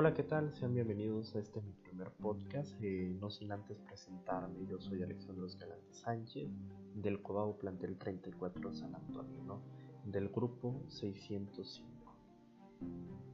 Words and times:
Hola, 0.00 0.14
¿qué 0.14 0.22
tal? 0.22 0.54
Sean 0.54 0.72
bienvenidos 0.72 1.36
a 1.36 1.40
este 1.40 1.60
mi 1.60 1.74
primer 1.74 2.10
podcast. 2.12 2.74
Eh, 2.80 3.14
no 3.20 3.28
sin 3.28 3.52
antes 3.52 3.78
presentarme, 3.80 4.64
yo 4.66 4.80
soy 4.80 5.02
Alexandro 5.02 5.44
Escalante 5.44 5.92
Sánchez 5.92 6.48
del 6.94 7.20
Cobau 7.20 7.58
Plantel 7.58 7.98
34 7.98 8.72
San 8.72 8.94
Antonio, 8.94 9.60
del 10.06 10.30
grupo 10.30 10.82
605. 10.88 11.86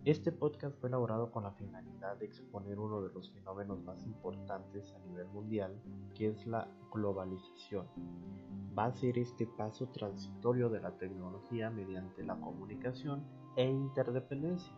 Este 0.05 0.33
podcast 0.33 0.77
fue 0.81 0.89
elaborado 0.89 1.31
con 1.31 1.45
la 1.45 1.53
finalidad 1.53 2.17
de 2.17 2.27
exponer 2.27 2.81
uno 2.81 3.01
de 3.01 3.15
los 3.15 3.31
fenómenos 3.31 3.81
más 3.85 4.03
importantes 4.03 4.93
a 4.93 4.99
nivel 5.07 5.29
mundial, 5.29 5.81
que 6.17 6.31
es 6.31 6.49
la 6.49 6.67
globalización. 6.93 7.87
Va 8.77 8.87
a 8.87 8.93
ser 8.93 9.19
este 9.19 9.47
paso 9.47 9.87
transitorio 9.91 10.69
de 10.69 10.81
la 10.81 10.91
tecnología 10.99 11.71
mediante 11.71 12.25
la 12.25 12.35
comunicación 12.41 13.23
e 13.55 13.71
interdependencia 13.71 14.75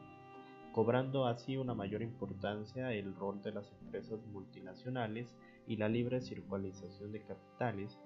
cobrando 0.73 1.27
así 1.27 1.57
una 1.57 1.75
mayor 1.75 2.03
importancia 2.03 2.93
el 2.93 3.15
rol 3.15 3.43
de 3.43 3.53
las 3.53 3.73
empresas 3.81 4.25
multinacionales 4.27 5.35
y 5.67 5.77
la 5.77 5.89
libre 5.89 6.21
circulación 6.21 7.13
de 7.13 7.23
capitales 7.23 7.99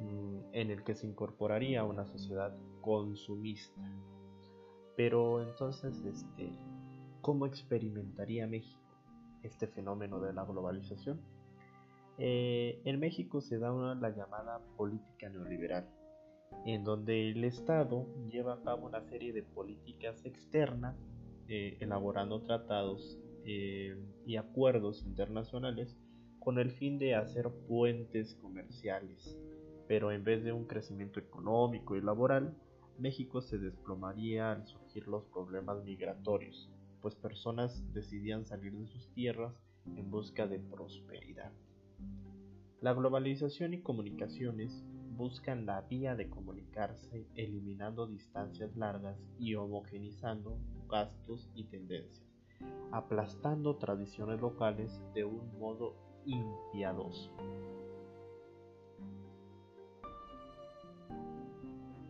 mm, 0.00 0.38
en 0.52 0.70
el 0.70 0.82
que 0.84 0.94
se 0.94 1.06
incorporaría 1.06 1.84
una 1.84 2.06
sociedad 2.06 2.56
consumista. 2.80 3.80
Pero 4.96 5.42
entonces, 5.42 6.04
este, 6.04 6.52
¿cómo 7.20 7.46
experimentaría 7.46 8.46
México 8.46 8.80
este 9.42 9.66
fenómeno 9.66 10.20
de 10.20 10.32
la 10.32 10.44
globalización? 10.44 11.20
Eh, 12.18 12.80
en 12.84 13.00
México 13.00 13.40
se 13.40 13.58
da 13.58 13.72
una, 13.72 13.94
la 13.94 14.10
llamada 14.10 14.60
política 14.76 15.28
neoliberal, 15.28 15.88
en 16.64 16.84
donde 16.84 17.30
el 17.30 17.42
Estado 17.44 18.06
lleva 18.30 18.54
a 18.54 18.62
cabo 18.62 18.86
una 18.86 19.02
serie 19.02 19.32
de 19.32 19.42
políticas 19.42 20.24
externas 20.24 20.96
eh, 21.48 21.76
elaborando 21.80 22.40
tratados 22.42 23.18
eh, 23.44 23.96
y 24.26 24.36
acuerdos 24.36 25.04
internacionales 25.04 25.96
con 26.38 26.58
el 26.58 26.70
fin 26.70 26.98
de 26.98 27.14
hacer 27.14 27.50
puentes 27.68 28.34
comerciales. 28.36 29.38
Pero 29.86 30.12
en 30.12 30.24
vez 30.24 30.44
de 30.44 30.52
un 30.52 30.66
crecimiento 30.66 31.20
económico 31.20 31.96
y 31.96 32.00
laboral, 32.00 32.56
México 32.98 33.40
se 33.40 33.58
desplomaría 33.58 34.52
al 34.52 34.66
surgir 34.66 35.08
los 35.08 35.24
problemas 35.26 35.84
migratorios, 35.84 36.70
pues 37.00 37.14
personas 37.14 37.82
decidían 37.92 38.46
salir 38.46 38.72
de 38.72 38.86
sus 38.86 39.12
tierras 39.12 39.54
en 39.96 40.10
busca 40.10 40.46
de 40.46 40.58
prosperidad. 40.58 41.52
La 42.80 42.92
globalización 42.92 43.74
y 43.74 43.82
comunicaciones 43.82 44.84
buscan 45.16 45.66
la 45.66 45.82
vía 45.82 46.16
de 46.16 46.28
comunicarse 46.28 47.26
eliminando 47.34 48.06
distancias 48.06 48.76
largas 48.76 49.18
y 49.38 49.54
homogenizando 49.54 50.58
gastos 50.88 51.50
y 51.54 51.64
tendencias, 51.64 52.26
aplastando 52.92 53.76
tradiciones 53.76 54.40
locales 54.40 55.02
de 55.14 55.24
un 55.24 55.58
modo 55.58 55.94
impiadoso. 56.24 57.30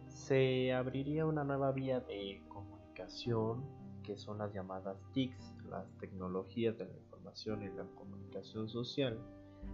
Se 0.06 0.72
abriría 0.72 1.26
una 1.26 1.44
nueva 1.44 1.72
vía 1.72 2.00
de 2.00 2.42
comunicación 2.48 3.64
que 4.04 4.16
son 4.16 4.38
las 4.38 4.52
llamadas 4.52 4.96
TICs, 5.12 5.56
las 5.68 5.90
tecnologías 5.98 6.78
de 6.78 6.84
la 6.84 6.92
información 6.92 7.62
y 7.62 7.68
la 7.68 7.84
comunicación 7.94 8.68
social, 8.68 9.18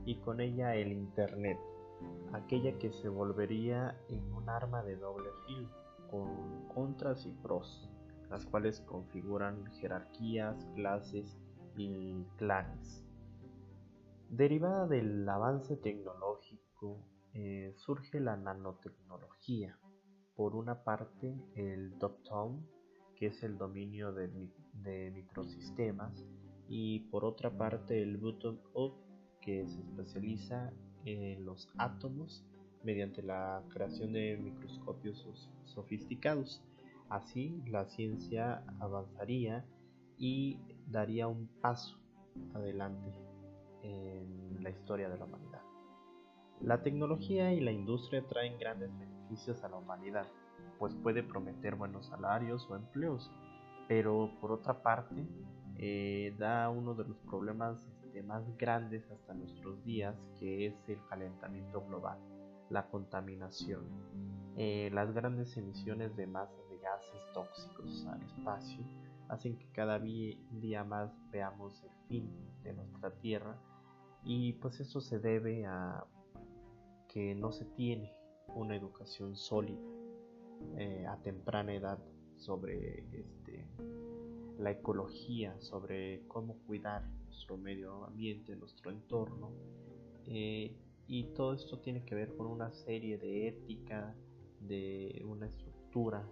y 0.06 0.16
con 0.16 0.40
ella 0.40 0.74
el 0.76 0.92
Internet, 0.92 1.58
aquella 2.32 2.78
que 2.78 2.92
se 2.92 3.08
volvería 3.08 3.96
en 4.08 4.32
un 4.32 4.48
arma 4.48 4.82
de 4.82 4.96
doble 4.96 5.28
filo, 5.46 5.68
con 6.10 6.68
contras 6.72 7.26
y 7.26 7.32
pros, 7.42 7.90
las 8.30 8.46
cuales 8.46 8.80
configuran 8.82 9.66
jerarquías, 9.80 10.64
clases 10.74 11.38
y 11.76 12.24
clanes. 12.36 13.04
Derivada 14.28 14.86
del 14.86 15.28
avance 15.28 15.76
tecnológico, 15.76 17.04
eh, 17.34 17.72
surge 17.76 18.20
la 18.20 18.36
nanotecnología. 18.36 19.78
Por 20.36 20.54
una 20.54 20.84
parte, 20.84 21.36
el 21.56 21.98
top-down, 21.98 22.66
que 23.16 23.26
es 23.26 23.42
el 23.42 23.58
dominio 23.58 24.12
de, 24.12 24.28
de 24.72 25.10
microsistemas, 25.10 26.24
y 26.68 27.00
por 27.10 27.24
otra 27.24 27.50
parte, 27.50 28.00
el 28.00 28.16
bottom-up, 28.16 28.94
que 29.40 29.66
se 29.66 29.80
especializa 29.80 30.72
en 31.04 31.44
los 31.44 31.68
átomos 31.78 32.44
mediante 32.84 33.22
la 33.22 33.62
creación 33.70 34.12
de 34.12 34.36
microscopios 34.36 35.26
sofisticados. 35.64 36.62
Así 37.10 37.62
la 37.66 37.86
ciencia 37.86 38.64
avanzaría 38.78 39.64
y 40.16 40.58
daría 40.86 41.26
un 41.26 41.48
paso 41.60 41.98
adelante 42.54 43.12
en 43.82 44.62
la 44.62 44.70
historia 44.70 45.08
de 45.08 45.18
la 45.18 45.24
humanidad. 45.24 45.60
La 46.60 46.82
tecnología 46.82 47.52
y 47.52 47.60
la 47.60 47.72
industria 47.72 48.26
traen 48.28 48.58
grandes 48.58 48.90
beneficios 48.98 49.62
a 49.64 49.68
la 49.68 49.76
humanidad, 49.76 50.26
pues 50.78 50.94
puede 50.94 51.22
prometer 51.22 51.74
buenos 51.74 52.06
salarios 52.06 52.68
o 52.70 52.76
empleos, 52.76 53.30
pero 53.88 54.30
por 54.40 54.52
otra 54.52 54.82
parte 54.82 55.26
eh, 55.78 56.34
da 56.38 56.68
uno 56.68 56.94
de 56.94 57.04
los 57.04 57.16
problemas 57.20 57.84
este, 58.04 58.22
más 58.22 58.44
grandes 58.58 59.10
hasta 59.10 59.34
nuestros 59.34 59.82
días, 59.84 60.14
que 60.38 60.66
es 60.66 60.74
el 60.88 60.98
calentamiento 61.08 61.80
global, 61.86 62.18
la 62.68 62.86
contaminación, 62.88 63.84
eh, 64.56 64.90
las 64.92 65.12
grandes 65.14 65.56
emisiones 65.56 66.14
de 66.16 66.26
masas 66.26 66.68
de 66.68 66.69
gases 66.80 67.22
tóxicos 67.32 68.06
al 68.06 68.22
espacio 68.22 68.84
hacen 69.28 69.56
que 69.56 69.66
cada 69.72 69.98
día 69.98 70.82
más 70.84 71.12
veamos 71.30 71.82
el 71.84 71.90
fin 72.08 72.30
de 72.64 72.72
nuestra 72.72 73.10
Tierra 73.10 73.56
y 74.24 74.54
pues 74.54 74.80
eso 74.80 75.00
se 75.00 75.20
debe 75.20 75.66
a 75.66 76.04
que 77.08 77.34
no 77.34 77.52
se 77.52 77.64
tiene 77.64 78.12
una 78.54 78.74
educación 78.76 79.36
sólida 79.36 79.80
eh, 80.76 81.06
a 81.06 81.16
temprana 81.22 81.72
edad 81.74 81.98
sobre 82.36 83.04
este, 83.12 83.66
la 84.58 84.72
ecología, 84.72 85.58
sobre 85.60 86.26
cómo 86.26 86.56
cuidar 86.66 87.08
nuestro 87.26 87.56
medio 87.56 88.04
ambiente, 88.04 88.56
nuestro 88.56 88.90
entorno. 88.90 89.52
Eh, 90.26 90.74
y 91.06 91.24
todo 91.34 91.54
esto 91.54 91.78
tiene 91.78 92.04
que 92.04 92.14
ver 92.14 92.36
con 92.36 92.46
una 92.46 92.72
serie 92.72 93.18
de 93.18 93.48
ética, 93.48 94.14
de 94.60 95.22
una 95.26 95.46
estructura 95.46 96.24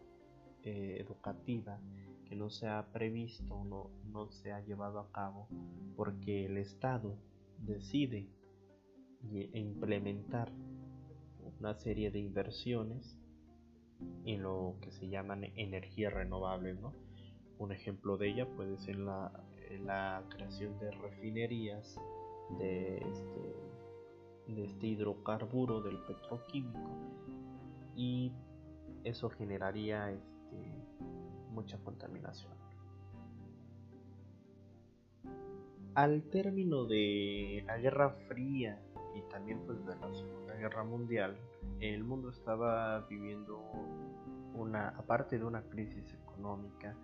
eh, 0.68 1.00
educativa 1.00 1.80
que 2.26 2.36
no 2.36 2.50
se 2.50 2.68
ha 2.68 2.92
previsto, 2.92 3.64
no, 3.64 3.90
no 4.12 4.30
se 4.30 4.52
ha 4.52 4.60
llevado 4.60 5.00
a 5.00 5.10
cabo, 5.12 5.48
porque 5.96 6.44
el 6.44 6.58
Estado 6.58 7.16
decide 7.58 8.28
e 9.32 9.58
implementar 9.58 10.52
una 11.58 11.74
serie 11.74 12.10
de 12.10 12.18
inversiones 12.18 13.18
en 14.26 14.42
lo 14.42 14.76
que 14.82 14.92
se 14.92 15.08
llaman 15.08 15.44
energías 15.56 16.12
renovables, 16.12 16.78
¿no? 16.78 16.92
Un 17.58 17.72
ejemplo 17.72 18.18
de 18.18 18.28
ella 18.28 18.46
puede 18.46 18.76
ser 18.76 18.96
la, 18.98 19.32
la 19.84 20.22
creación 20.28 20.78
de 20.78 20.90
refinerías 20.90 21.98
de 22.58 22.98
este, 22.98 24.52
de 24.54 24.64
este 24.64 24.86
hidrocarburo 24.86 25.80
del 25.80 25.98
petroquímico 26.00 26.90
y 27.96 28.32
eso 29.04 29.30
generaría 29.30 30.12
este, 30.12 30.37
mucha 31.50 31.78
contaminación. 31.78 32.52
Al 35.94 36.22
término 36.30 36.84
de 36.84 37.64
la 37.66 37.78
Guerra 37.78 38.10
Fría 38.28 38.80
y 39.16 39.22
también 39.30 39.60
pues 39.66 39.84
de 39.84 39.96
la 39.96 40.14
Segunda 40.14 40.54
Guerra 40.54 40.84
Mundial, 40.84 41.36
el 41.80 42.04
mundo 42.04 42.30
estaba 42.30 43.00
viviendo 43.08 43.58
una, 44.54 44.90
aparte 44.90 45.38
de 45.38 45.44
una 45.44 45.62
crisis 45.62 46.14
económica, 46.14 46.96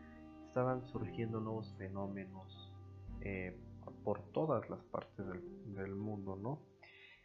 estaban 0.47 0.87
surgiendo 0.87 1.41
nuevos 1.41 1.75
fenómenos 1.77 2.73
eh, 3.21 3.57
por 4.05 4.23
todas 4.33 4.69
las 4.71 4.85
partes 4.85 5.27
del, 5.67 5.95
mundo, 5.97 6.37
¿no? 6.37 6.61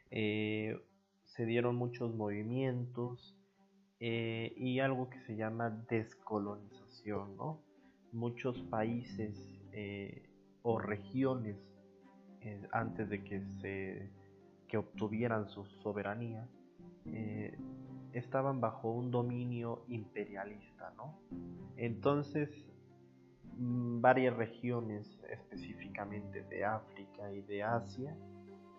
Eh, 0.10 0.82
se 1.26 1.46
dieron 1.46 1.76
muchos 1.76 2.16
movimientos 2.16 3.39
eh, 4.00 4.54
y 4.58 4.80
algo 4.80 5.10
que 5.10 5.20
se 5.22 5.36
llama 5.36 5.70
descolonización, 5.90 7.36
¿no? 7.38 7.62
Muchos 8.12 8.62
países 8.64 9.38
o 10.64 10.80
regiones 10.80 11.56
antes 12.72 13.08
de 13.10 13.24
que 13.24 13.42
se 13.62 14.12
que 14.68 14.78
obtuvieran 14.78 15.48
su 15.48 15.64
soberanía 15.84 16.48
estaban 18.14 18.60
bajo 18.60 18.92
un 18.92 19.12
dominio 19.12 19.84
imperialista, 19.88 20.92
¿no? 20.98 21.20
Entonces 21.78 22.50
Mm, 23.60 24.00
varias 24.00 24.38
regiones 24.38 25.06
específicamente 25.30 26.44
de 26.44 26.64
África 26.64 27.30
y 27.34 27.42
de 27.42 27.62
Asia 27.62 28.16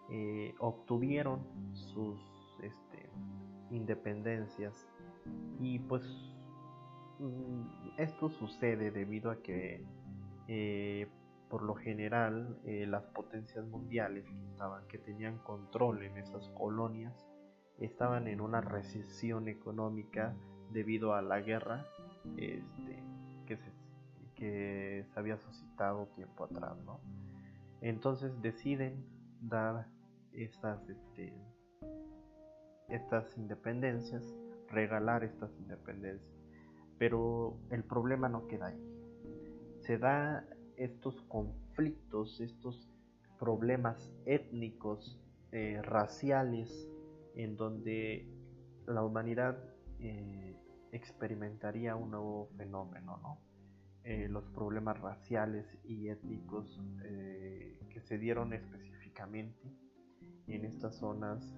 eh, 0.08 0.54
obtuvieron 0.58 1.46
sus 1.74 2.18
este, 2.62 3.10
independencias 3.70 4.74
y 5.60 5.78
pues 5.80 6.02
mm, 7.18 7.98
esto 7.98 8.28
sucede 8.30 8.90
debido 8.90 9.30
a 9.30 9.42
que 9.42 9.84
eh, 10.48 11.08
por 11.48 11.62
lo 11.62 11.74
general 11.74 12.58
eh, 12.64 12.86
las 12.86 13.04
potencias 13.06 13.66
mundiales 13.66 14.24
que, 14.24 14.46
estaban, 14.52 14.86
que 14.86 14.98
tenían 14.98 15.38
control 15.38 16.02
en 16.02 16.16
esas 16.16 16.48
colonias 16.50 17.26
estaban 17.78 18.28
en 18.28 18.40
una 18.40 18.60
recesión 18.60 19.48
económica 19.48 20.36
debido 20.72 21.14
a 21.14 21.22
la 21.22 21.40
guerra 21.40 21.86
este, 22.36 23.02
que, 23.46 23.56
se, 23.56 23.72
que 24.34 25.04
se 25.12 25.18
había 25.18 25.38
suscitado 25.38 26.06
tiempo 26.14 26.44
atrás. 26.44 26.76
¿no? 26.84 27.00
Entonces 27.80 28.40
deciden 28.42 29.04
dar 29.40 29.86
estas, 30.32 30.88
este, 30.88 31.34
estas 32.88 33.36
independencias, 33.36 34.22
regalar 34.70 35.24
estas 35.24 35.50
independencias. 35.58 36.30
Pero 36.98 37.58
el 37.70 37.84
problema 37.84 38.28
no 38.28 38.46
queda 38.46 38.66
ahí. 38.66 38.82
Se 39.80 39.98
da 39.98 40.46
estos 40.76 41.20
conflictos, 41.22 42.40
estos 42.40 42.88
problemas 43.38 44.12
étnicos, 44.26 45.18
eh, 45.52 45.80
raciales, 45.82 46.88
en 47.34 47.56
donde 47.56 48.28
la 48.86 49.02
humanidad 49.02 49.58
eh, 49.98 50.56
experimentaría 50.92 51.96
un 51.96 52.10
nuevo 52.10 52.50
fenómeno, 52.56 53.18
¿no? 53.22 53.40
Eh, 54.04 54.28
los 54.28 54.44
problemas 54.50 55.00
raciales 55.00 55.66
y 55.84 56.08
étnicos 56.08 56.80
que 57.90 58.00
se 58.00 58.16
dieron 58.16 58.52
específicamente 58.52 59.60
en 60.46 60.64
estas 60.64 60.96
zonas 60.96 61.54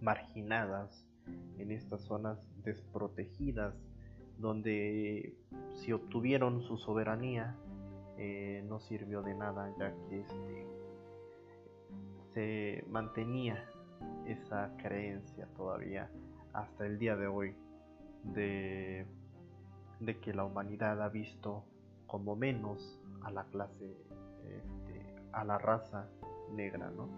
marginadas, 0.00 1.08
en 1.58 1.70
estas 1.70 2.02
zonas 2.02 2.38
desprotegidas, 2.64 3.74
donde 4.38 5.34
si 5.74 5.92
obtuvieron 5.92 6.62
su 6.62 6.76
soberanía 6.76 7.56
eh, 8.16 8.64
no 8.68 8.80
sirvió 8.80 9.22
de 9.22 9.34
nada 9.34 9.72
ya 9.78 9.92
que 10.08 10.20
este, 10.20 10.66
se 12.32 12.84
mantenía 12.88 13.64
esa 14.26 14.70
creencia 14.78 15.46
todavía 15.56 16.10
hasta 16.52 16.86
el 16.86 16.98
día 16.98 17.16
de 17.16 17.26
hoy 17.26 17.54
de, 18.22 19.06
que 20.22 20.32
la 20.32 20.44
humanidad 20.44 21.02
ha 21.02 21.08
visto 21.08 21.64
como 22.06 22.36
menos 22.36 23.00
a 23.22 23.30
la 23.30 23.44
clase, 23.44 23.96
este, 24.44 25.16
a 25.32 25.44
la 25.44 25.58
raza 25.58 26.08
negra, 26.52 26.90
¿no? 26.90 27.08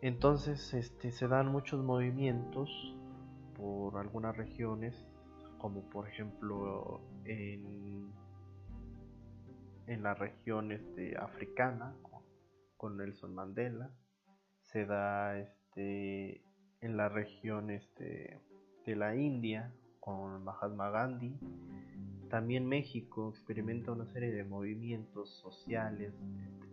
Entonces 0.00 0.74
este, 0.74 1.10
se 1.10 1.28
dan 1.28 1.48
muchos 1.48 1.82
movimientos 1.82 2.70
por 3.56 3.96
algunas 3.96 4.36
regiones 4.36 5.06
como 5.58 5.88
por 5.88 6.06
ejemplo 6.06 7.00
en, 7.24 8.12
en 9.86 10.02
la 10.02 10.12
región 10.12 10.72
este, 10.72 11.16
africana 11.16 11.96
con, 12.76 12.98
Nelson 12.98 13.34
Mandela, 13.34 13.90
se 14.60 14.84
da 14.84 15.38
este, 15.38 16.42
en 16.82 16.98
la 16.98 17.08
región 17.08 17.70
este, 17.70 18.38
de 18.84 18.94
la 18.94 19.16
India 19.16 19.72
con 20.00 20.44
Mahatma 20.44 20.90
Gandhi, 20.90 21.34
también 22.28 22.66
México 22.66 23.30
experimenta 23.30 23.92
una 23.92 24.04
serie 24.04 24.32
de 24.32 24.44
movimientos 24.44 25.30
sociales, 25.30 26.12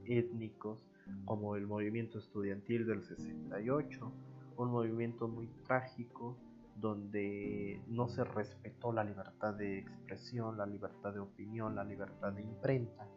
étnicos, 0.06 0.80
como 1.26 1.56
el 1.56 1.68
movimiento 1.68 2.20
estudiantil 2.20 2.86
del 2.86 3.04
68, 3.04 4.12
un 4.58 4.72
movimiento 4.72 5.28
muy 5.28 5.48
trágico 5.66 6.38
donde 6.76 7.82
no 7.88 8.08
se 8.08 8.24
respetó 8.24 8.92
la 8.92 9.04
libertad 9.04 9.54
de 9.54 9.80
expresión, 9.80 10.58
la 10.58 10.66
libertad 10.66 11.14
de 11.14 11.20
opinión, 11.20 11.76
la 11.76 11.84
libertad 11.84 12.34
de 12.34 12.42
imprenta, 12.42 13.08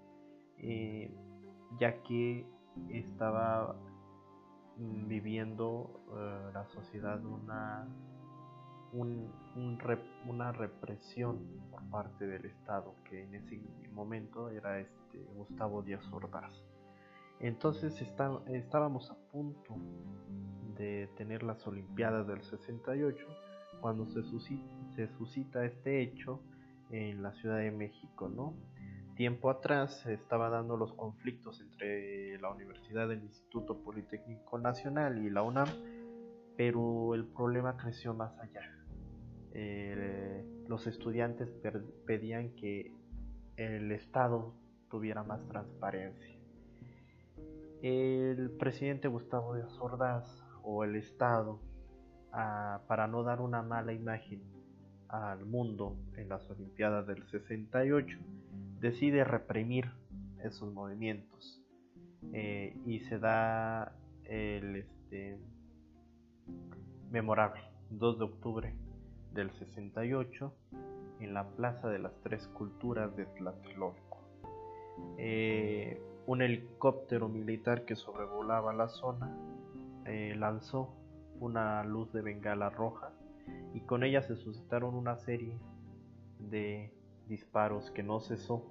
eh, 0.58 1.10
ya 1.78 2.02
que 2.02 2.46
estaba 2.90 3.74
viviendo 4.76 6.00
eh, 6.16 6.50
la 6.52 6.66
sociedad 6.66 7.24
una, 7.24 7.86
una 8.92 10.52
represión 10.52 11.38
por 11.70 11.82
parte 11.90 12.26
del 12.26 12.44
Estado, 12.44 12.94
que 13.04 13.22
en 13.22 13.34
ese 13.34 13.60
momento 13.92 14.50
era 14.50 14.80
este 14.80 15.18
Gustavo 15.34 15.82
Díaz 15.82 16.04
Ordaz. 16.12 16.52
Entonces 17.44 18.00
estábamos 18.00 19.10
a 19.10 19.16
punto 19.30 19.76
de 20.78 21.10
tener 21.14 21.42
las 21.42 21.66
Olimpiadas 21.66 22.26
del 22.26 22.42
68 22.42 23.26
cuando 23.82 24.06
se 24.06 24.22
suscita, 24.22 25.62
este 25.66 26.00
hecho 26.00 26.40
en 26.88 27.22
la 27.22 27.34
Ciudad 27.34 27.58
de 27.58 27.70
México, 27.70 28.30
¿no? 28.30 28.54
Tiempo 29.14 29.50
atrás 29.50 30.00
se 30.00 30.14
estaba 30.14 30.48
dando 30.48 30.78
los 30.78 30.94
conflictos 30.94 31.60
entre 31.60 32.38
la 32.40 32.48
Universidad 32.48 33.08
del 33.08 33.22
Instituto 33.22 33.76
Politécnico 33.76 34.58
Nacional 34.58 35.22
y 35.22 35.28
la 35.28 35.42
UNAM, 35.42 35.68
pero 36.56 37.14
el 37.14 37.26
problema 37.26 37.76
creció 37.76 38.14
más 38.14 38.32
allá. 38.38 38.70
los 40.66 40.86
estudiantes 40.86 41.50
pedían 42.06 42.56
que 42.56 42.90
el 43.58 43.92
Estado 43.92 44.54
tuviera 44.88 45.22
más 45.22 45.46
transparencia. 45.46 46.33
El 47.86 48.50
presidente 48.52 49.08
Gustavo 49.08 49.56
Díaz 49.56 49.78
Ordaz 49.78 50.42
o 50.62 50.84
el 50.84 50.96
Estado 50.96 51.60
para 52.30 53.06
no 53.08 53.22
dar 53.24 53.42
una 53.42 53.60
mala 53.60 53.92
imagen 53.92 54.42
al 55.08 55.44
mundo 55.44 55.94
en 56.16 56.30
las 56.30 56.48
Olimpiadas 56.48 57.06
del 57.06 57.22
68, 57.28 58.18
decide 58.80 59.22
reprimir 59.22 59.90
esos 60.42 60.72
movimientos 60.72 61.62
eh, 62.32 62.74
y 62.86 63.00
se 63.00 63.18
da 63.18 63.94
el 64.24 64.76
este, 64.76 65.38
memorable 67.10 67.60
2 67.90 68.18
de 68.18 68.24
octubre 68.24 68.74
del 69.34 69.50
68 69.58 70.54
en 71.20 71.34
la 71.34 71.46
Plaza 71.50 71.90
de 71.90 71.98
las 71.98 72.18
Tres 72.22 72.48
Culturas 72.48 73.14
de 73.14 73.26
Tlatelolco. 73.26 74.24
Eh, 75.18 76.00
un 76.26 76.42
helicóptero 76.42 77.28
militar 77.28 77.84
que 77.84 77.96
sobrevolaba 77.96 78.72
la 78.72 78.88
zona 78.88 79.36
eh, 80.06 80.34
lanzó 80.36 80.94
una 81.40 81.84
luz 81.84 82.12
de 82.12 82.22
bengala 82.22 82.70
roja 82.70 83.12
y 83.74 83.80
con 83.80 84.04
ella 84.04 84.22
se 84.22 84.36
suscitaron 84.36 84.94
una 84.94 85.16
serie 85.16 85.58
de 86.38 86.92
disparos 87.28 87.90
que 87.90 88.02
no 88.02 88.20
cesó 88.20 88.64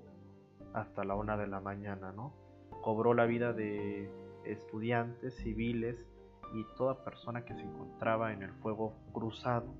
hasta 0.73 1.03
la 1.03 1.15
una 1.15 1.37
de 1.37 1.47
la 1.47 1.59
mañana, 1.59 2.11
¿no? 2.11 2.33
Cobró 2.81 3.13
la 3.13 3.25
vida 3.25 3.53
de 3.53 4.09
estudiantes, 4.45 5.35
civiles 5.35 6.07
y 6.53 6.65
toda 6.77 7.03
persona 7.03 7.45
que 7.45 7.53
se 7.53 7.61
encontraba 7.61 8.33
en 8.33 8.43
el 8.43 8.51
fuego 8.51 8.93
cruzado 9.11 9.73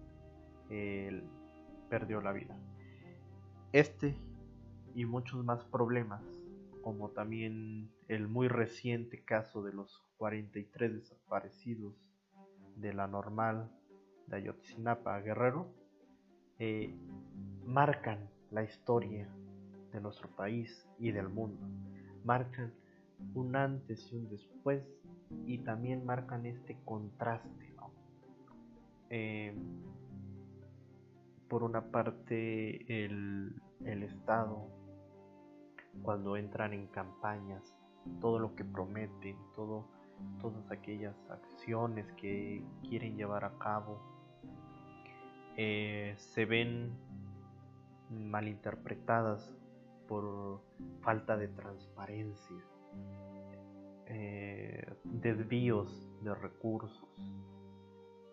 perdió 1.89 2.21
la 2.21 2.31
vida. 2.31 2.57
Este 3.71 4.15
y 4.95 5.05
muchos 5.05 5.43
más 5.43 5.63
problemas, 5.65 6.23
como 6.83 7.09
también 7.09 7.89
el 8.09 8.27
muy 8.27 8.49
reciente 8.49 9.23
caso 9.23 9.63
de 9.63 9.73
los 9.73 10.03
43 10.17 10.93
desaparecidos 10.93 11.95
de 12.75 12.93
la 12.93 13.07
normal 13.07 13.71
de 14.27 14.37
Ayotzinapa 14.37 15.19
Guerrero 15.21 15.73
eh, 16.59 16.93
marcan 17.65 18.29
la 18.51 18.63
historia 18.63 19.27
de 19.91 20.01
nuestro 20.01 20.29
país 20.35 20.87
y 20.99 21.11
del 21.11 21.29
mundo. 21.29 21.65
Marcan 22.23 22.73
un 23.33 23.55
antes 23.55 24.11
y 24.11 24.17
un 24.17 24.29
después 24.29 24.83
y 25.45 25.59
también 25.59 26.05
marcan 26.05 26.45
este 26.45 26.77
contraste. 26.85 27.63
Eh, 29.09 29.55
por 31.47 31.61
una 31.61 31.91
parte 31.91 33.05
el, 33.05 33.53
el 33.85 34.01
Estado 34.01 34.82
cuando 36.01 36.37
entran 36.37 36.73
en 36.73 36.87
campañas, 36.87 37.75
todo 38.19 38.39
lo 38.39 38.55
que 38.55 38.65
prometen, 38.65 39.37
todas 39.55 40.71
aquellas 40.71 41.15
acciones 41.29 42.11
que 42.13 42.63
quieren 42.87 43.15
llevar 43.15 43.45
a 43.45 43.57
cabo 43.57 44.01
eh, 45.55 46.15
se 46.17 46.45
ven 46.45 46.91
malinterpretadas 48.09 49.53
por 50.07 50.61
falta 51.01 51.37
de 51.37 51.47
transparencia, 51.47 52.57
eh, 54.07 54.93
desvíos 55.03 56.11
de 56.21 56.33
recursos 56.35 57.07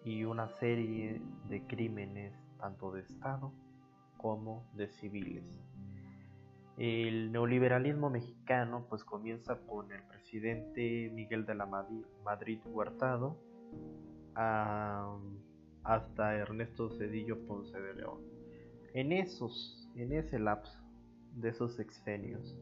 y 0.05 0.25
una 0.25 0.49
serie 0.49 1.21
de 1.49 1.67
crímenes 1.67 2.33
tanto 2.59 2.93
de 2.93 3.03
Estado 3.03 3.53
como 4.17 4.65
de 4.75 4.89
civiles. 4.89 5.70
El 6.81 7.31
neoliberalismo 7.31 8.09
mexicano 8.09 8.87
pues 8.89 9.05
comienza 9.05 9.59
con 9.67 9.93
el 9.93 10.03
presidente 10.05 11.11
Miguel 11.13 11.45
de 11.45 11.55
la 11.55 11.67
Madrid 11.67 12.59
Huertado 12.65 13.37
hasta 14.35 16.37
Ernesto 16.37 16.89
Cedillo 16.89 17.47
Ponce 17.47 17.79
de 17.79 17.95
León. 17.97 18.23
En 18.95 19.13
esos, 19.13 19.91
en 19.95 20.15
ese 20.15 20.39
lapso 20.39 20.83
de 21.37 21.51
esos 21.51 21.79
exenios. 21.81 22.57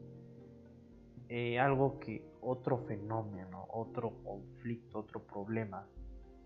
Eh, 1.29 1.57
algo 1.57 2.01
que 2.01 2.29
otro 2.41 2.79
fenómeno, 2.79 3.67
otro 3.69 4.21
conflicto, 4.25 4.99
otro 4.99 5.23
problema 5.23 5.87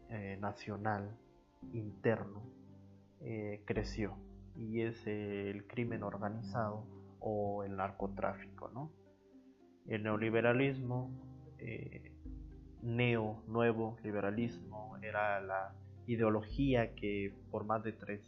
eh, 0.09 0.37
nacional 0.39 1.17
interno 1.71 2.43
eh, 3.19 3.63
creció 3.65 4.15
y 4.55 4.81
es 4.81 5.07
el 5.07 5.65
crimen 5.65 6.03
organizado 6.03 6.85
o 7.23 7.63
el 7.63 7.75
narcotráfico. 7.75 8.69
¿no? 8.73 8.91
El 9.87 10.03
neoliberalismo, 10.03 11.09
neo, 12.81 13.43
nuevo 13.47 13.97
liberalismo, 14.03 14.97
era 15.01 15.41
la 15.41 15.73
ideología 16.05 16.95
que 16.95 17.33
por 17.49 17.63
más 17.63 17.83
de 17.83 17.93
tres 17.93 18.21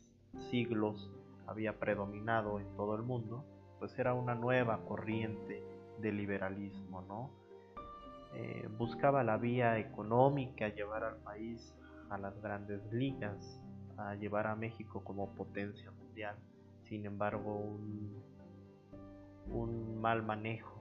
siglos 0.49 1.11
había 1.47 1.77
predominado 1.79 2.59
en 2.59 2.75
todo 2.75 2.95
el 2.95 3.03
mundo, 3.03 3.45
pues 3.79 3.97
era 3.99 4.13
una 4.13 4.35
nueva 4.35 4.83
corriente 4.85 5.61
de 5.99 6.11
liberalismo, 6.11 7.01
¿no? 7.01 7.29
Eh, 8.33 8.67
buscaba 8.77 9.23
la 9.23 9.37
vía 9.37 9.77
económica, 9.77 10.69
llevar 10.69 11.03
al 11.03 11.17
país 11.17 11.73
a 12.09 12.17
las 12.17 12.41
grandes 12.41 12.81
ligas, 12.91 13.61
a 13.97 14.15
llevar 14.15 14.47
a 14.47 14.55
México 14.55 15.03
como 15.03 15.33
potencia 15.35 15.91
mundial. 15.91 16.35
Sin 16.83 17.05
embargo, 17.05 17.55
un, 17.55 18.23
un 19.47 19.99
mal 19.99 20.23
manejo 20.23 20.75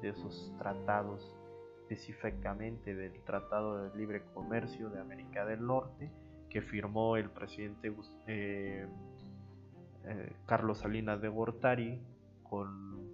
de 0.00 0.10
esos 0.10 0.52
tratados, 0.58 1.34
específicamente 1.80 2.94
del 2.94 3.22
Tratado 3.24 3.84
de 3.84 3.96
Libre 3.96 4.22
Comercio 4.34 4.90
de 4.90 5.00
América 5.00 5.44
del 5.44 5.64
Norte, 5.64 6.10
que 6.48 6.62
firmó 6.62 7.16
el 7.16 7.30
presidente 7.30 7.94
eh, 8.26 8.86
eh, 10.04 10.32
Carlos 10.46 10.78
Salinas 10.78 11.20
de 11.20 11.28
Gortari 11.28 12.00
con 12.42 13.10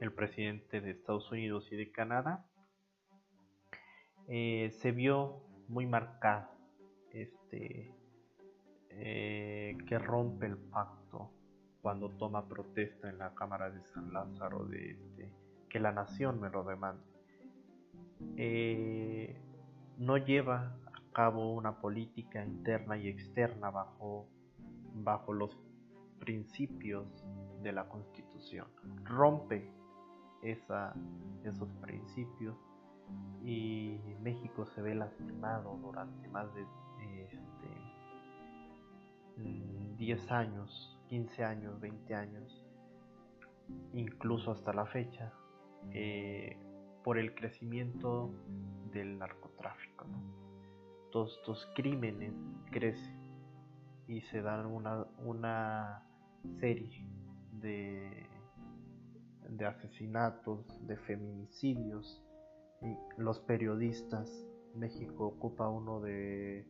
el 0.00 0.12
presidente 0.12 0.80
de 0.80 0.92
Estados 0.92 1.30
Unidos 1.30 1.70
y 1.70 1.76
de 1.76 1.92
Canadá, 1.92 2.46
eh, 4.28 4.70
se 4.80 4.92
vio 4.92 5.42
muy 5.68 5.86
marcado 5.86 6.48
este, 7.10 7.94
que 8.88 9.98
rompe 9.98 10.46
el 10.46 10.56
pacto 10.56 11.30
cuando 11.82 12.08
toma 12.10 12.48
protesta 12.48 13.10
en 13.10 13.18
la 13.18 13.34
Cámara 13.34 13.68
de 13.70 13.82
San 13.82 14.12
Lázaro 14.12 14.64
de 14.66 14.92
este, 14.92 15.32
que 15.68 15.80
la 15.80 15.92
nación 15.92 16.40
me 16.40 16.48
lo 16.48 16.64
demande. 16.64 17.02
no 19.98 20.16
lleva 20.16 20.76
cabo 21.12 21.52
una 21.52 21.78
política 21.78 22.44
interna 22.44 22.96
y 22.96 23.08
externa 23.08 23.70
bajo, 23.70 24.26
bajo 24.94 25.32
los 25.32 25.56
principios 26.18 27.06
de 27.62 27.72
la 27.72 27.88
Constitución. 27.88 28.66
Rompe 29.04 29.70
esos 30.42 31.68
principios 31.80 32.56
y 33.44 34.00
México 34.20 34.66
se 34.66 34.82
ve 34.82 34.94
lastimado 34.94 35.78
durante 35.82 36.28
más 36.28 36.52
de 36.54 36.62
este, 37.24 37.42
10 39.98 40.30
años, 40.32 40.91
15 41.12 41.44
años, 41.44 41.78
20 41.78 42.14
años, 42.14 42.64
incluso 43.92 44.50
hasta 44.50 44.72
la 44.72 44.86
fecha, 44.86 45.30
eh, 45.92 46.56
por 47.04 47.18
el 47.18 47.34
crecimiento 47.34 48.32
del 48.94 49.18
narcotráfico 49.18 50.06
todos 51.10 51.36
estos 51.36 51.68
crímenes 51.74 52.32
crecen 52.70 53.20
y 54.08 54.22
se 54.22 54.40
dan 54.40 54.64
una, 54.64 55.06
una 55.18 56.02
serie 56.58 57.06
de, 57.60 58.26
de 59.50 59.66
asesinatos, 59.66 60.64
de 60.86 60.96
feminicidios. 60.96 62.24
Los 63.18 63.38
periodistas, 63.40 64.46
México 64.74 65.26
ocupa 65.26 65.68
uno 65.68 66.00
de, 66.00 66.66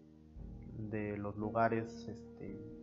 de 0.90 1.16
los 1.16 1.36
lugares 1.36 2.08
este, 2.08 2.81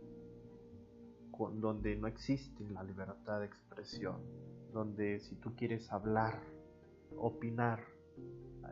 donde 1.48 1.96
no 1.96 2.06
existe 2.06 2.68
la 2.70 2.82
libertad 2.82 3.40
de 3.40 3.46
expresión, 3.46 4.20
donde 4.72 5.20
si 5.20 5.36
tú 5.36 5.54
quieres 5.56 5.90
hablar, 5.90 6.40
opinar 7.16 7.82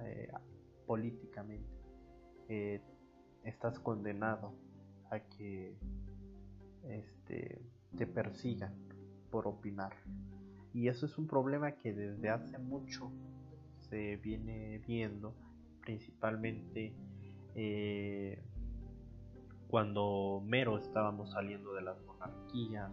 eh, 0.05 0.31
políticamente, 0.87 1.71
eh, 2.49 2.81
estás 3.45 3.79
condenado 3.79 4.53
a 5.11 5.21
que 5.21 5.77
este, 6.85 7.63
te 7.97 8.07
persigan 8.07 8.75
por 9.31 9.47
opinar. 9.47 9.95
Y 10.75 10.89
eso 10.89 11.07
es 11.07 11.17
un 11.19 11.27
problema 11.27 11.73
que 11.73 11.93
desde 11.93 12.29
hace 12.29 12.59
mucho 12.59 13.11
se 13.89 14.17
viene 14.17 14.79
viendo, 14.87 15.35
principalmente 15.81 16.95
eh, 17.55 18.43
cuando 19.69 20.43
mero 20.45 20.79
estábamos 20.79 21.31
saliendo 21.31 21.75
de 21.75 21.83
las 21.83 22.01
monarquías, 22.19 22.93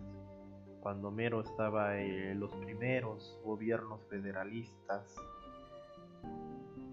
cuando 0.82 1.12
mero 1.12 1.42
estaba 1.42 2.00
en 2.00 2.40
los 2.40 2.56
primeros 2.58 3.40
gobiernos 3.44 4.04
federalistas, 4.08 5.16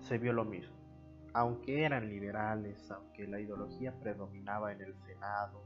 se 0.01 0.19
vio 0.19 0.33
lo 0.33 0.45
mismo. 0.45 0.75
Aunque 1.35 1.85
eran 1.85 2.09
liberales, 2.09 2.91
aunque 2.91 3.27
la 3.27 3.41
ideología 3.41 3.93
predominaba 4.01 4.73
en 4.73 4.83
el 4.83 4.95
Senado, 5.07 5.62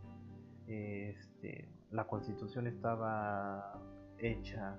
este, 0.67 1.69
la 1.91 2.07
constitución 2.07 2.67
estaba 2.67 3.81
hecha 4.19 4.77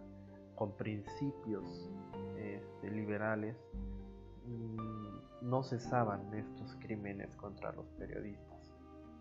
con 0.55 0.75
principios 0.75 1.89
este, 2.37 2.91
liberales, 2.91 3.55
mm, 4.45 5.49
no 5.49 5.63
cesaban 5.63 6.33
estos 6.33 6.75
crímenes 6.75 7.35
contra 7.35 7.71
los 7.71 7.87
periodistas 7.91 8.57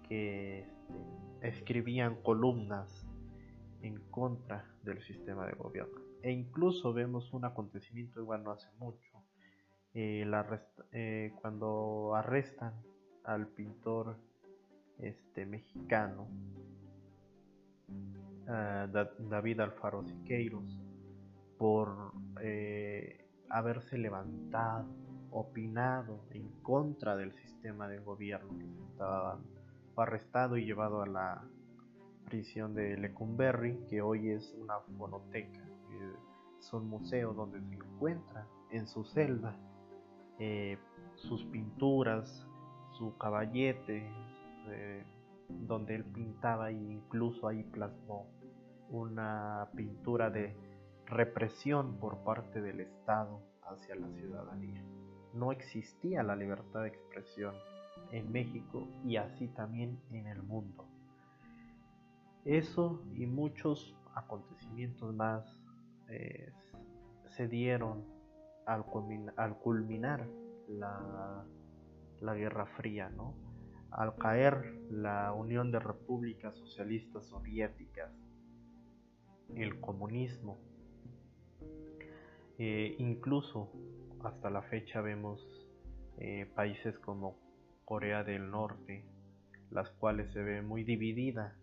que 0.08 0.66
escribían 1.42 2.22
columnas 2.22 3.06
en 3.82 4.00
contra 4.10 4.64
del 4.82 5.02
sistema 5.02 5.46
de 5.46 5.52
gobierno. 5.52 6.00
E 6.22 6.32
incluso 6.32 6.92
vemos 6.92 7.32
un 7.32 7.44
acontecimiento 7.44 8.20
igual 8.20 8.42
no 8.42 8.50
hace 8.50 8.68
mucho, 8.78 9.22
eh, 9.94 10.28
eh, 10.92 11.32
cuando 11.40 12.14
arrestan 12.14 12.74
al 13.24 13.48
pintor 13.48 14.18
este, 14.98 15.46
mexicano 15.46 16.28
David 18.46 19.60
Alfaro 19.60 20.04
Siqueiros 20.04 20.78
por 21.58 22.12
eh, 22.40 23.26
haberse 23.48 23.98
levantado, 23.98 24.86
opinado 25.30 26.24
en 26.30 26.48
contra 26.62 27.16
del 27.16 27.32
sistema 27.32 27.88
de 27.88 27.98
gobierno 27.98 28.56
que 28.58 28.66
se 28.66 28.82
estaba 28.92 29.40
Fue 29.96 30.04
arrestado 30.04 30.58
y 30.58 30.66
llevado 30.66 31.00
a 31.00 31.06
la 31.06 31.42
prisión 32.26 32.74
de 32.74 32.98
Lecumberri, 32.98 33.78
que 33.88 34.02
hoy 34.02 34.28
es 34.28 34.54
una 34.60 34.78
fonoteca, 34.98 35.64
es 36.60 36.70
un 36.74 36.90
museo 36.90 37.32
donde 37.32 37.62
se 37.62 37.76
encuentra 37.76 38.46
en 38.70 38.86
su 38.86 39.04
celda 39.04 39.56
eh, 40.38 40.76
sus 41.14 41.42
pinturas, 41.44 42.46
su 42.98 43.16
caballete, 43.16 44.06
eh, 44.68 45.02
donde 45.48 45.94
él 45.94 46.04
pintaba 46.04 46.68
e 46.68 46.74
incluso 46.74 47.48
ahí 47.48 47.62
plasmó 47.62 48.26
una 48.90 49.70
pintura 49.74 50.28
de 50.28 50.54
represión 51.06 51.98
por 51.98 52.18
parte 52.18 52.60
del 52.60 52.80
Estado 52.80 53.40
hacia 53.62 53.94
la 53.94 54.10
ciudadanía. 54.10 54.84
No 55.32 55.52
existía 55.52 56.22
la 56.22 56.36
libertad 56.36 56.82
de 56.82 56.88
expresión 56.88 57.54
en 58.12 58.30
México 58.32 58.86
y 59.04 59.16
así 59.16 59.48
también 59.48 59.98
en 60.10 60.26
el 60.26 60.42
mundo. 60.42 60.86
Eso 62.44 63.02
y 63.14 63.26
muchos 63.26 63.96
acontecimientos 64.14 65.14
más 65.14 65.44
eh, 66.08 66.52
se 67.28 67.48
dieron 67.48 68.04
al, 68.66 68.84
culminar, 68.84 70.26
la, 70.68 71.44
Guerra 72.34 72.66
Fría, 72.76 73.10
¿no? 73.10 73.34
al 73.90 74.16
caer 74.16 74.80
la 74.90 75.32
Unión 75.32 75.70
de 75.70 75.78
Repúblicas 75.78 76.56
Socialistas 76.56 77.26
Soviéticas, 77.26 78.10
el 79.54 79.80
comunismo, 79.80 80.58
eh, 82.58 82.96
incluso 82.98 83.70
hasta 84.24 84.50
la 84.50 84.62
fecha 84.62 85.00
vemos 85.00 85.40
eh, 86.18 86.50
países 86.54 86.98
como 86.98 87.36
Corea 87.86 88.24
del 88.24 88.50
Norte, 88.50 89.04
las 89.70 89.90
cuales 89.90 90.32
se 90.32 90.42
ve 90.42 90.60
muy 90.60 90.82
dividida 90.82 91.56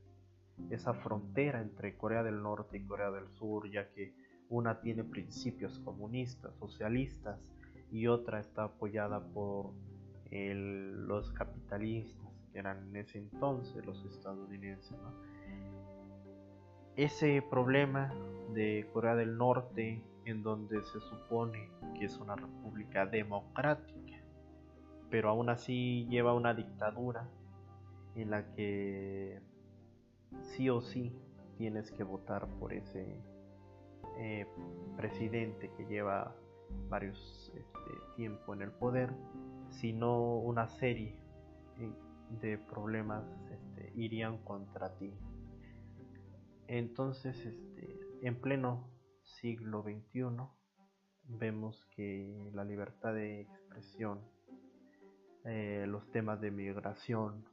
esa 0.69 0.93
frontera 0.93 1.61
entre 1.61 1.97
Corea 1.97 2.23
del 2.23 2.41
Norte 2.41 2.77
y 2.77 2.85
Corea 2.85 3.11
del 3.11 3.27
Sur, 3.27 3.69
ya 3.69 3.89
que 3.89 4.15
una 4.49 4.79
tiene 4.79 5.03
principios 5.03 5.79
comunistas, 5.79 6.55
socialistas 6.55 7.39
y 7.91 8.07
otra 8.07 8.39
está 8.39 8.63
apoyada 8.63 9.21
por 9.33 9.73
los 10.31 11.31
capitalistas, 11.33 12.31
que 12.51 12.59
eran 12.59 12.87
en 12.87 12.95
ese 12.95 13.19
entonces 13.19 13.85
los 13.85 14.03
estadounidenses. 14.05 14.97
ese 16.95 17.41
problema 17.49 18.13
de 18.53 18.87
Corea 18.93 19.15
del 19.15 19.37
Norte 19.37 20.01
en 20.25 20.41
donde 20.41 20.83
se 20.83 20.99
supone 21.01 21.69
que 21.99 22.05
es 22.05 22.17
una 22.17 22.35
república 22.35 23.05
democrática, 23.05 24.02
pero 25.13 25.29
aún 25.29 25.47
así 25.49 26.07
lleva 26.09 26.33
una 26.33 26.55
dictadura 26.55 27.29
en 28.15 28.31
la 28.31 28.51
que 28.55 29.39
sí 30.41 30.71
o 30.71 30.81
sí 30.81 31.15
tienes 31.55 31.91
que 31.91 32.03
votar 32.03 32.47
por 32.57 32.73
ese 32.73 33.21
eh, 34.17 34.47
presidente 34.97 35.69
que 35.77 35.85
lleva 35.85 36.35
varios 36.89 37.51
este, 37.55 37.91
tiempo 38.15 38.55
en 38.55 38.63
el 38.63 38.71
poder, 38.71 39.13
sino 39.69 40.39
una 40.39 40.67
serie 40.67 41.15
eh, 41.77 41.93
de 42.41 42.57
problemas 42.57 43.23
este, 43.51 43.93
irían 43.95 44.39
contra 44.39 44.97
ti. 44.97 45.13
Entonces, 46.65 47.37
este, 47.45 47.99
en 48.23 48.41
pleno 48.41 48.89
siglo 49.21 49.83
XXI, 49.83 50.25
vemos 51.27 51.85
que 51.95 52.49
la 52.55 52.63
libertad 52.63 53.13
de 53.13 53.41
expresión, 53.41 54.32
eh, 55.45 55.85
los 55.87 56.09
temas 56.11 56.39
de 56.39 56.51
migración, 56.51 57.43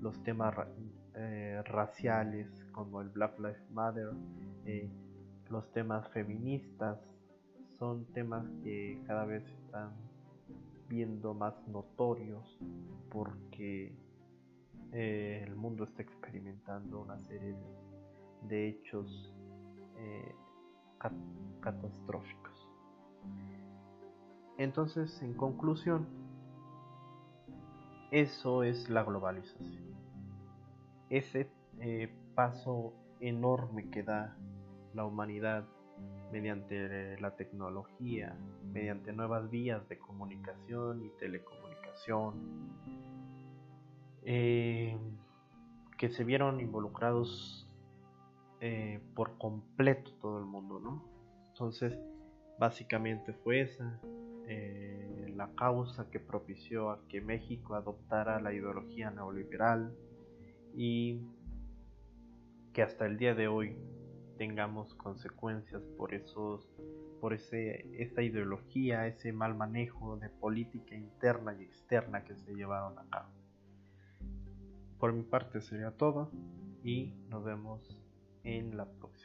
los 0.00 0.22
temas 0.22 0.54
eh, 1.14 1.60
raciales 1.66 2.48
como 2.72 3.02
el 3.02 3.10
Black 3.10 3.38
Lives 3.38 3.70
Matter, 3.70 4.10
eh, 4.64 4.90
los 5.50 5.70
temas 5.72 6.08
feministas, 6.08 6.98
son 7.78 8.06
temas 8.14 8.46
que 8.64 9.02
cada 9.06 9.26
vez 9.26 9.44
están 9.64 9.92
viendo 10.88 11.34
más 11.34 11.54
notorios 11.68 12.58
porque 13.10 13.94
el 14.92 15.54
mundo 15.56 15.84
está 15.84 16.00
experimentando 16.00 17.02
una 17.02 17.18
serie 17.18 17.54
de 18.48 18.68
hechos 18.68 19.34
catastróficos. 21.60 22.68
Entonces, 24.56 25.20
en 25.22 25.34
conclusión, 25.34 26.06
eso 28.10 28.62
es 28.62 28.88
la 28.88 29.04
globalización. 29.04 29.94
Ese 31.10 31.48
eh, 31.80 32.08
paso 32.34 32.92
enorme 33.20 33.90
que 33.90 34.02
da 34.02 34.36
la 34.94 35.04
humanidad 35.04 35.64
mediante 36.32 37.18
la 37.20 37.36
tecnología, 37.36 38.36
mediante 38.72 39.12
nuevas 39.12 39.50
vías 39.50 39.88
de 39.88 39.98
comunicación 39.98 41.04
y 41.04 41.08
telecomunicación, 41.20 42.34
eh, 44.24 44.96
que 45.96 46.08
se 46.08 46.24
vieron 46.24 46.60
involucrados 46.60 47.68
eh, 48.60 49.00
por 49.14 49.38
completo 49.38 50.12
todo 50.20 50.38
el 50.38 50.46
mundo, 50.46 50.80
¿no? 50.80 51.04
Entonces, 51.48 51.98
básicamente 52.58 53.32
fue 53.32 53.60
esa 53.60 54.00
eh, 54.46 54.95
la 55.36 55.54
causa 55.54 56.10
que 56.10 56.20
propició 56.20 56.90
a 56.90 57.06
que 57.08 57.20
México 57.20 57.74
adoptara 57.74 58.40
la 58.40 58.52
ideología 58.52 59.10
neoliberal 59.10 59.94
y 60.74 61.20
que 62.72 62.82
hasta 62.82 63.06
el 63.06 63.18
día 63.18 63.34
de 63.34 63.48
hoy 63.48 63.76
tengamos 64.38 64.94
consecuencias 64.94 65.82
por 65.96 66.14
esos 66.14 66.68
por 67.20 67.32
ese, 67.32 68.02
esa 68.02 68.22
ideología, 68.22 69.06
ese 69.06 69.32
mal 69.32 69.54
manejo 69.54 70.18
de 70.18 70.28
política 70.28 70.94
interna 70.94 71.56
y 71.58 71.64
externa 71.64 72.24
que 72.24 72.36
se 72.36 72.54
llevaron 72.54 72.98
a 72.98 73.08
cabo. 73.08 73.30
Por 74.98 75.12
mi 75.12 75.22
parte 75.22 75.60
sería 75.60 75.90
todo 75.92 76.30
y 76.84 77.14
nos 77.30 77.42
vemos 77.42 77.98
en 78.44 78.76
la 78.76 78.84
próxima. 78.84 79.15